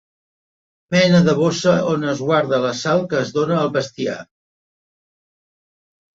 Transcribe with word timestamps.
Mena 0.95 1.19
de 1.27 1.35
bossa 1.39 1.73
on 1.89 2.05
es 2.13 2.23
guarda 2.31 2.59
la 2.65 2.73
sal 2.81 3.05
que 3.13 3.21
es 3.27 3.35
dóna 3.37 3.59
al 3.67 3.71
bestiar. 3.77 4.19